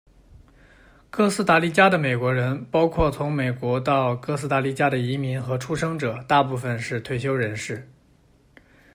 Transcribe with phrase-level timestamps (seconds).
[1.11, 7.87] 哥斯达黎加的美国人，包括从美国到哥斯达黎加的移民和出生者，大部分是退休人士。